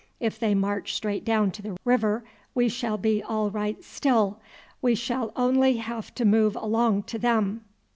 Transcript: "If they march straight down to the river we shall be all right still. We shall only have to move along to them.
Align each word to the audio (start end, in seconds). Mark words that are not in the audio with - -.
"If 0.19 0.39
they 0.39 0.55
march 0.55 0.95
straight 0.95 1.23
down 1.23 1.51
to 1.51 1.61
the 1.61 1.77
river 1.85 2.23
we 2.55 2.69
shall 2.69 2.97
be 2.97 3.21
all 3.21 3.51
right 3.51 3.83
still. 3.83 4.39
We 4.81 4.95
shall 4.95 5.31
only 5.35 5.77
have 5.77 6.11
to 6.15 6.25
move 6.25 6.55
along 6.55 7.03
to 7.03 7.19
them. 7.19 7.61